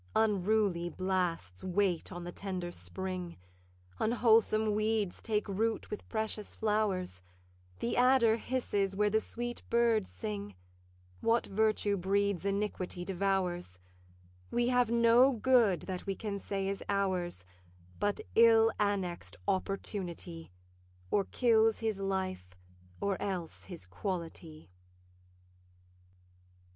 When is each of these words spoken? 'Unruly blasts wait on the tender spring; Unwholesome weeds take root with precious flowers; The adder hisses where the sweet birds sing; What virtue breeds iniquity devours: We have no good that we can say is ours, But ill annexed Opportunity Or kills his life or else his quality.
'Unruly 0.15 0.89
blasts 0.89 1.63
wait 1.63 2.11
on 2.11 2.23
the 2.23 2.31
tender 2.31 2.71
spring; 2.71 3.37
Unwholesome 3.99 4.73
weeds 4.73 5.21
take 5.21 5.47
root 5.47 5.91
with 5.91 6.09
precious 6.09 6.55
flowers; 6.55 7.21
The 7.81 7.95
adder 7.95 8.37
hisses 8.37 8.95
where 8.95 9.11
the 9.11 9.19
sweet 9.19 9.61
birds 9.69 10.09
sing; 10.09 10.55
What 11.19 11.45
virtue 11.45 11.97
breeds 11.97 12.45
iniquity 12.45 13.05
devours: 13.05 13.77
We 14.49 14.69
have 14.69 14.89
no 14.89 15.33
good 15.33 15.81
that 15.81 16.07
we 16.07 16.15
can 16.15 16.39
say 16.39 16.67
is 16.67 16.81
ours, 16.89 17.45
But 17.99 18.21
ill 18.33 18.71
annexed 18.79 19.37
Opportunity 19.47 20.51
Or 21.11 21.25
kills 21.25 21.77
his 21.77 21.99
life 21.99 22.57
or 22.99 23.21
else 23.21 23.65
his 23.65 23.85
quality. 23.85 24.71